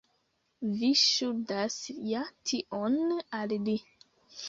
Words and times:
Vi 0.79 0.89
ŝuldas 1.01 1.77
ja 2.09 2.25
tion 2.53 3.01
al 3.43 3.57
li. 3.71 3.81